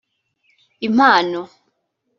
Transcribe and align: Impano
Impano 0.87 1.41